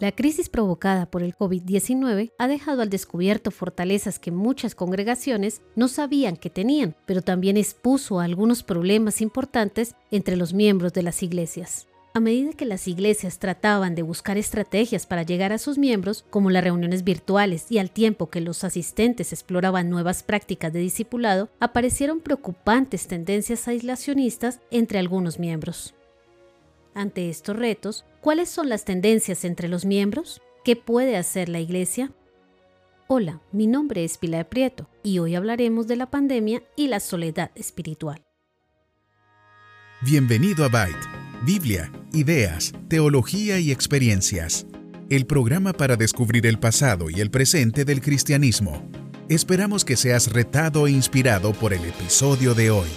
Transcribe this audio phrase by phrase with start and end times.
[0.00, 5.88] La crisis provocada por el COVID-19 ha dejado al descubierto fortalezas que muchas congregaciones no
[5.88, 11.86] sabían que tenían, pero también expuso algunos problemas importantes entre los miembros de las iglesias.
[12.14, 16.48] A medida que las iglesias trataban de buscar estrategias para llegar a sus miembros, como
[16.48, 22.20] las reuniones virtuales, y al tiempo que los asistentes exploraban nuevas prácticas de discipulado, aparecieron
[22.20, 25.94] preocupantes tendencias aislacionistas entre algunos miembros.
[26.94, 30.40] Ante estos retos, ¿cuáles son las tendencias entre los miembros?
[30.64, 32.12] ¿Qué puede hacer la Iglesia?
[33.06, 37.50] Hola, mi nombre es Pilar Prieto y hoy hablaremos de la pandemia y la soledad
[37.54, 38.22] espiritual.
[40.02, 41.06] Bienvenido a Byte,
[41.44, 44.66] Biblia, ideas, teología y experiencias.
[45.10, 48.88] El programa para descubrir el pasado y el presente del cristianismo.
[49.28, 52.88] Esperamos que seas retado e inspirado por el episodio de hoy.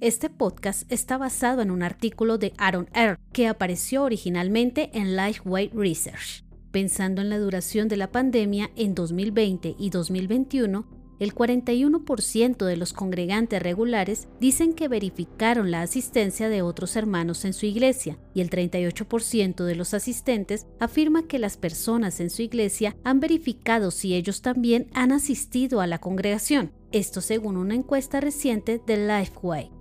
[0.00, 5.68] Este podcast está basado en un artículo de Aaron Earl que apareció originalmente en Lifeway
[5.74, 6.42] Research.
[6.70, 10.86] Pensando en la duración de la pandemia en 2020 y 2021,
[11.18, 17.52] el 41% de los congregantes regulares dicen que verificaron la asistencia de otros hermanos en
[17.52, 22.96] su iglesia y el 38% de los asistentes afirma que las personas en su iglesia
[23.04, 26.72] han verificado si ellos también han asistido a la congregación.
[26.90, 29.79] Esto según una encuesta reciente de Lifeway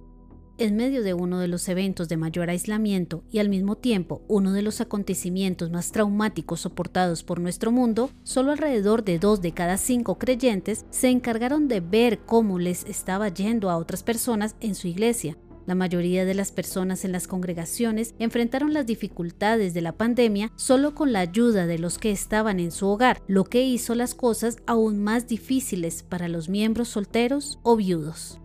[0.59, 4.52] en medio de uno de los eventos de mayor aislamiento y al mismo tiempo uno
[4.52, 9.77] de los acontecimientos más traumáticos soportados por nuestro mundo, solo alrededor de dos de cada
[9.77, 14.87] cinco creyentes se encargaron de ver cómo les estaba yendo a otras personas en su
[14.87, 15.37] iglesia.
[15.65, 20.95] La mayoría de las personas en las congregaciones enfrentaron las dificultades de la pandemia solo
[20.95, 24.57] con la ayuda de los que estaban en su hogar, lo que hizo las cosas
[24.65, 28.39] aún más difíciles para los miembros solteros o viudos.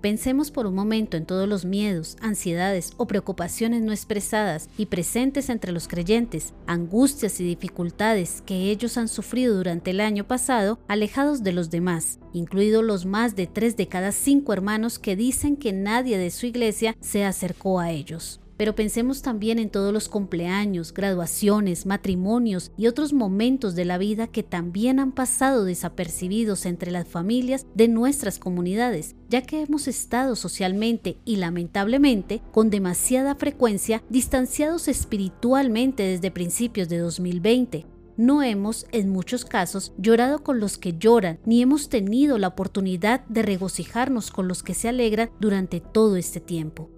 [0.00, 5.50] Pensemos por un momento en todos los miedos, ansiedades o preocupaciones no expresadas y presentes
[5.50, 11.42] entre los creyentes, angustias y dificultades que ellos han sufrido durante el año pasado alejados
[11.42, 15.74] de los demás, incluidos los más de tres de cada cinco hermanos que dicen que
[15.74, 20.92] nadie de su iglesia se acercó a ellos pero pensemos también en todos los cumpleaños,
[20.92, 27.08] graduaciones, matrimonios y otros momentos de la vida que también han pasado desapercibidos entre las
[27.08, 34.88] familias de nuestras comunidades, ya que hemos estado socialmente y lamentablemente con demasiada frecuencia distanciados
[34.88, 37.86] espiritualmente desde principios de 2020
[38.18, 43.24] no hemos, en muchos casos, llorado con los que lloran, ni hemos tenido la oportunidad
[43.28, 46.90] de regocijarnos con los que se alegran durante todo este tiempo.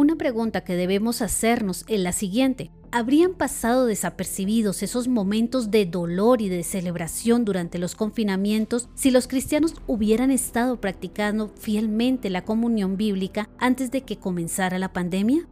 [0.00, 2.70] Una pregunta que debemos hacernos es la siguiente.
[2.90, 9.28] ¿Habrían pasado desapercibidos esos momentos de dolor y de celebración durante los confinamientos si los
[9.28, 15.46] cristianos hubieran estado practicando fielmente la comunión bíblica antes de que comenzara la pandemia?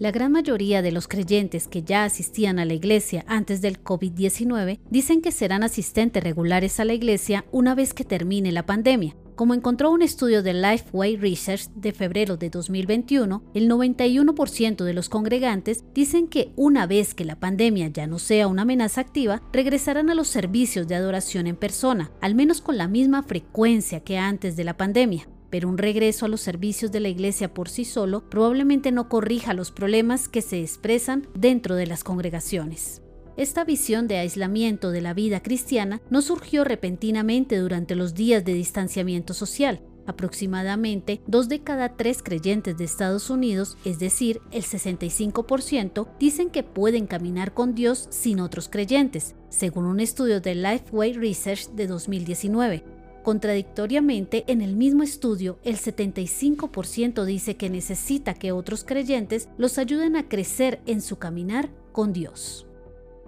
[0.00, 4.80] La gran mayoría de los creyentes que ya asistían a la iglesia antes del COVID-19
[4.90, 9.54] dicen que serán asistentes regulares a la iglesia una vez que termine la pandemia, como
[9.54, 15.84] encontró un estudio de Lifeway Research de febrero de 2021, el 91% de los congregantes
[15.94, 20.14] dicen que una vez que la pandemia ya no sea una amenaza activa, regresarán a
[20.14, 24.64] los servicios de adoración en persona, al menos con la misma frecuencia que antes de
[24.64, 25.28] la pandemia.
[25.50, 29.52] Pero un regreso a los servicios de la iglesia por sí solo probablemente no corrija
[29.52, 33.01] los problemas que se expresan dentro de las congregaciones.
[33.36, 38.52] Esta visión de aislamiento de la vida cristiana no surgió repentinamente durante los días de
[38.52, 39.80] distanciamiento social.
[40.04, 46.62] Aproximadamente dos de cada tres creyentes de Estados Unidos, es decir, el 65%, dicen que
[46.62, 52.84] pueden caminar con Dios sin otros creyentes, según un estudio de Lifeway Research de 2019.
[53.22, 60.16] Contradictoriamente, en el mismo estudio, el 75% dice que necesita que otros creyentes los ayuden
[60.16, 62.66] a crecer en su caminar con Dios.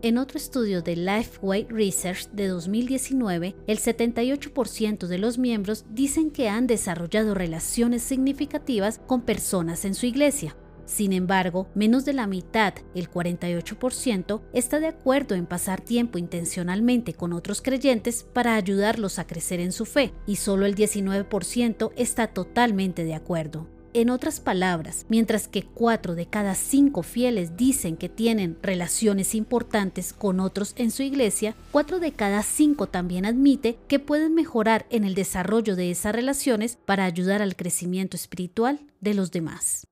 [0.04, 6.50] En otro estudio de Lifeway Research de 2019, el 78% de los miembros dicen que
[6.50, 10.58] han desarrollado relaciones significativas con personas en su iglesia.
[10.84, 17.14] Sin embargo, menos de la mitad, el 48%, está de acuerdo en pasar tiempo intencionalmente
[17.14, 22.26] con otros creyentes para ayudarlos a crecer en su fe, y solo el 19% está
[22.26, 23.73] totalmente de acuerdo.
[23.96, 30.12] En otras palabras, mientras que 4 de cada 5 fieles dicen que tienen relaciones importantes
[30.12, 35.04] con otros en su iglesia, 4 de cada 5 también admite que pueden mejorar en
[35.04, 39.86] el desarrollo de esas relaciones para ayudar al crecimiento espiritual de los demás.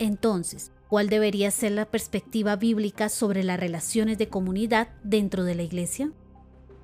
[0.00, 5.62] Entonces, ¿cuál debería ser la perspectiva bíblica sobre las relaciones de comunidad dentro de la
[5.62, 6.10] iglesia?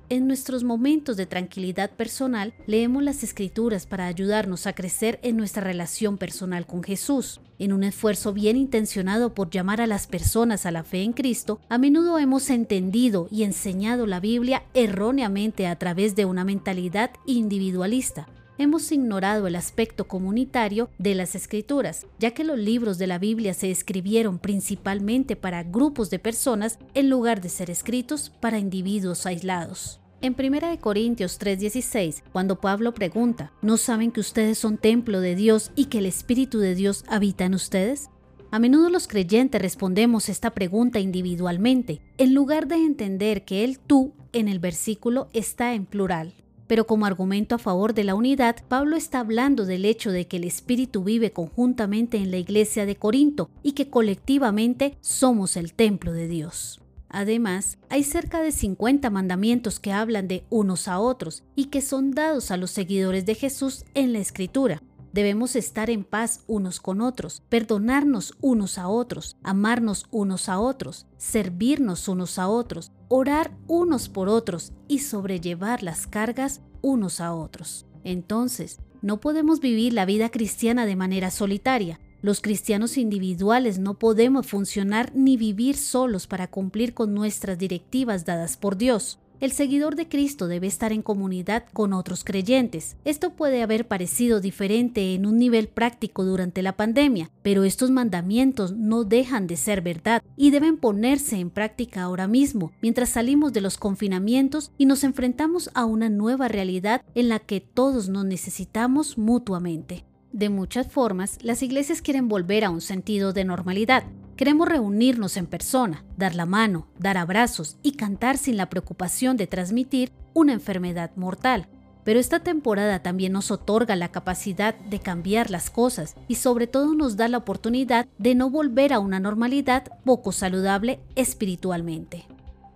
[0.09, 5.61] En nuestros momentos de tranquilidad personal, leemos las escrituras para ayudarnos a crecer en nuestra
[5.61, 7.41] relación personal con Jesús.
[7.59, 11.59] En un esfuerzo bien intencionado por llamar a las personas a la fe en Cristo,
[11.67, 18.29] a menudo hemos entendido y enseñado la Biblia erróneamente a través de una mentalidad individualista.
[18.59, 23.53] Hemos ignorado el aspecto comunitario de las escrituras, ya que los libros de la Biblia
[23.53, 29.99] se escribieron principalmente para grupos de personas en lugar de ser escritos para individuos aislados.
[30.21, 35.71] En 1 Corintios 3:16, cuando Pablo pregunta, ¿no saben que ustedes son templo de Dios
[35.75, 38.09] y que el Espíritu de Dios habita en ustedes?
[38.49, 44.13] A menudo los creyentes respondemos esta pregunta individualmente, en lugar de entender que el tú
[44.33, 46.33] en el versículo está en plural.
[46.67, 50.37] Pero como argumento a favor de la unidad, Pablo está hablando del hecho de que
[50.37, 56.11] el Espíritu vive conjuntamente en la iglesia de Corinto y que colectivamente somos el templo
[56.11, 56.81] de Dios.
[57.09, 62.11] Además, hay cerca de 50 mandamientos que hablan de unos a otros y que son
[62.11, 64.81] dados a los seguidores de Jesús en la Escritura.
[65.13, 71.07] Debemos estar en paz unos con otros, perdonarnos unos a otros, amarnos unos a otros,
[71.17, 77.85] servirnos unos a otros, orar unos por otros y sobrellevar las cargas unos a otros.
[78.03, 84.47] Entonces, no podemos vivir la vida cristiana de manera solitaria, los cristianos individuales no podemos
[84.47, 89.19] funcionar ni vivir solos para cumplir con nuestras directivas dadas por Dios.
[89.39, 92.97] El seguidor de Cristo debe estar en comunidad con otros creyentes.
[93.05, 98.75] Esto puede haber parecido diferente en un nivel práctico durante la pandemia, pero estos mandamientos
[98.75, 103.61] no dejan de ser verdad y deben ponerse en práctica ahora mismo, mientras salimos de
[103.61, 109.19] los confinamientos y nos enfrentamos a una nueva realidad en la que todos nos necesitamos
[109.19, 110.03] mutuamente.
[110.33, 114.03] De muchas formas, las iglesias quieren volver a un sentido de normalidad.
[114.37, 119.47] Queremos reunirnos en persona, dar la mano, dar abrazos y cantar sin la preocupación de
[119.47, 121.67] transmitir una enfermedad mortal.
[122.03, 126.93] Pero esta temporada también nos otorga la capacidad de cambiar las cosas y sobre todo
[126.93, 132.27] nos da la oportunidad de no volver a una normalidad poco saludable espiritualmente.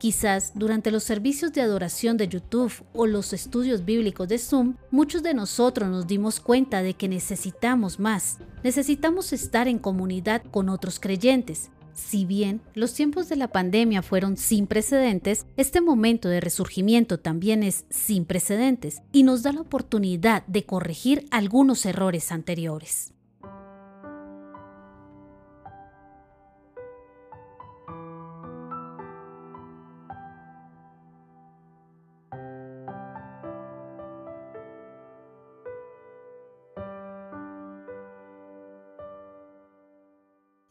[0.01, 5.21] Quizás durante los servicios de adoración de YouTube o los estudios bíblicos de Zoom, muchos
[5.21, 8.39] de nosotros nos dimos cuenta de que necesitamos más.
[8.63, 11.69] Necesitamos estar en comunidad con otros creyentes.
[11.93, 17.61] Si bien los tiempos de la pandemia fueron sin precedentes, este momento de resurgimiento también
[17.61, 23.13] es sin precedentes y nos da la oportunidad de corregir algunos errores anteriores.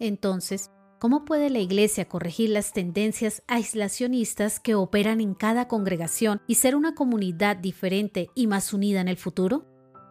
[0.01, 6.57] Entonces, ¿cómo puede la Iglesia corregir las tendencias aislacionistas que operan en cada congregación y
[6.57, 9.67] ser una comunidad diferente y más unida en el futuro?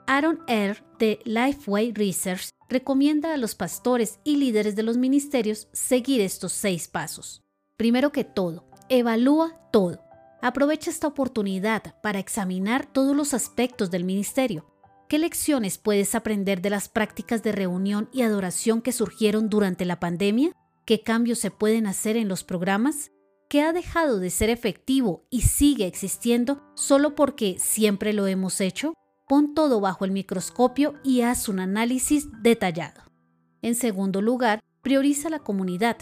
[0.08, 6.22] Aaron Eyre de Lifeway Research recomienda a los pastores y líderes de los ministerios seguir
[6.22, 7.44] estos seis pasos.
[7.76, 10.04] Primero que todo, evalúa todo.
[10.42, 14.66] Aprovecha esta oportunidad para examinar todos los aspectos del ministerio,
[15.10, 20.00] ¿Qué lecciones puedes aprender de las prácticas de reunión y adoración que surgieron durante la
[20.00, 20.52] pandemia?
[20.86, 23.10] ¿Qué cambios se pueden hacer en los programas?
[23.50, 28.94] ¿Qué ha dejado de ser efectivo y sigue existiendo solo porque siempre lo hemos hecho?
[29.28, 33.02] Pon todo bajo el microscopio y haz un análisis detallado.
[33.64, 35.98] En segundo lugar, prioriza la comunidad.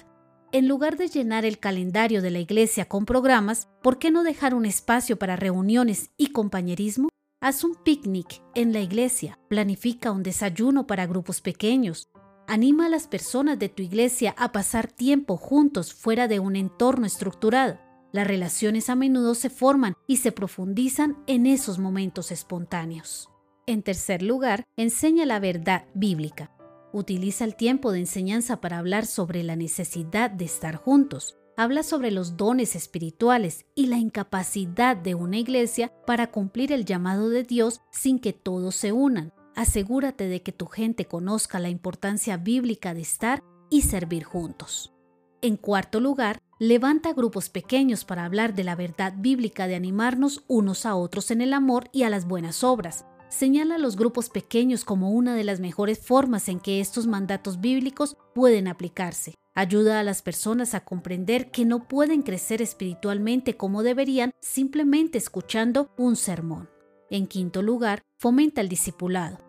[0.52, 4.54] En lugar de llenar el calendario de la iglesia con programas, ¿por qué no dejar
[4.54, 7.08] un espacio para reuniones y compañerismo?
[7.40, 12.10] Haz un picnic en la iglesia, planifica un desayuno para grupos pequeños,
[12.48, 17.06] anima a las personas de tu iglesia a pasar tiempo juntos fuera de un entorno
[17.06, 17.80] estructurado.
[18.12, 23.30] Las relaciones a menudo se forman y se profundizan en esos momentos espontáneos.
[23.68, 26.52] En tercer lugar, enseña la verdad bíblica.
[26.92, 32.12] Utiliza el tiempo de enseñanza para hablar sobre la necesidad de estar juntos habla sobre
[32.12, 37.82] los dones espirituales y la incapacidad de una iglesia para cumplir el llamado de Dios
[37.92, 39.34] sin que todos se unan.
[39.56, 44.94] Asegúrate de que tu gente conozca la importancia bíblica de estar y servir juntos.
[45.42, 50.86] En cuarto lugar, levanta grupos pequeños para hablar de la verdad bíblica de animarnos unos
[50.86, 53.06] a otros en el amor y a las buenas obras.
[53.30, 57.60] Señala a los grupos pequeños como una de las mejores formas en que estos mandatos
[57.60, 59.36] bíblicos pueden aplicarse.
[59.54, 65.92] Ayuda a las personas a comprender que no pueden crecer espiritualmente como deberían simplemente escuchando
[65.98, 66.70] un sermón.
[67.10, 69.40] En quinto lugar, fomenta el discipulado.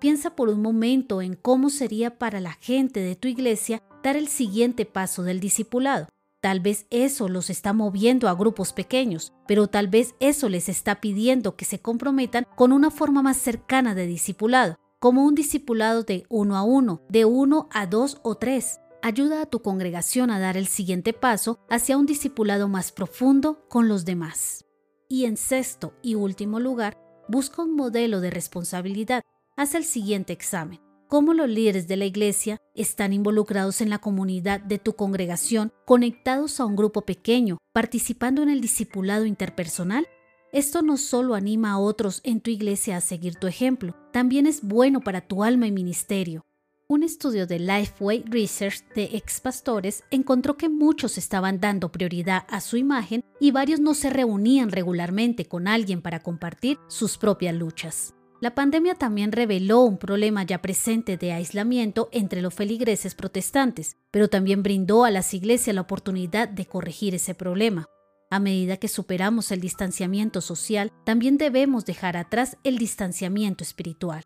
[0.00, 4.28] Piensa por un momento en cómo sería para la gente de tu iglesia dar el
[4.28, 6.08] siguiente paso del discipulado.
[6.40, 11.00] Tal vez eso los está moviendo a grupos pequeños, pero tal vez eso les está
[11.00, 16.26] pidiendo que se comprometan con una forma más cercana de discipulado, como un discipulado de
[16.28, 18.80] uno a uno, de uno a dos o tres.
[19.02, 23.88] Ayuda a tu congregación a dar el siguiente paso hacia un discipulado más profundo con
[23.88, 24.64] los demás.
[25.08, 26.96] Y en sexto y último lugar,
[27.28, 29.22] busca un modelo de responsabilidad.
[29.56, 34.60] Haz el siguiente examen cómo los líderes de la iglesia están involucrados en la comunidad
[34.60, 40.06] de tu congregación, conectados a un grupo pequeño, participando en el discipulado interpersonal.
[40.52, 44.62] Esto no solo anima a otros en tu iglesia a seguir tu ejemplo, también es
[44.62, 46.44] bueno para tu alma y ministerio.
[46.90, 52.62] Un estudio de Lifeway Research de ex pastores encontró que muchos estaban dando prioridad a
[52.62, 58.14] su imagen y varios no se reunían regularmente con alguien para compartir sus propias luchas.
[58.40, 64.28] La pandemia también reveló un problema ya presente de aislamiento entre los feligreses protestantes, pero
[64.28, 67.86] también brindó a las iglesias la oportunidad de corregir ese problema.
[68.30, 74.22] A medida que superamos el distanciamiento social, también debemos dejar atrás el distanciamiento espiritual.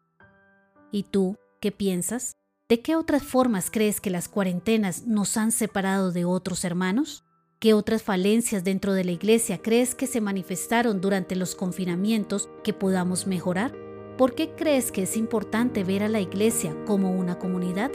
[0.91, 2.37] ¿Y tú qué piensas?
[2.69, 7.25] ¿De qué otras formas crees que las cuarentenas nos han separado de otros hermanos?
[7.61, 12.75] ¿Qué otras falencias dentro de la iglesia crees que se manifestaron durante los confinamientos que
[12.75, 13.92] podamos mejorar?
[14.19, 17.91] ¿Por qué crees que es importante ver a la iglesia como una comunidad?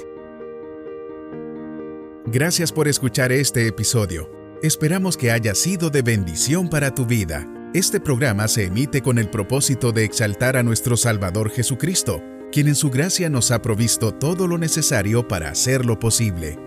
[2.26, 4.30] Gracias por escuchar este episodio.
[4.64, 7.48] Esperamos que haya sido de bendición para tu vida.
[7.74, 12.22] Este programa se emite con el propósito de exaltar a nuestro Salvador Jesucristo,
[12.52, 16.67] quien en su gracia nos ha provisto todo lo necesario para hacerlo posible.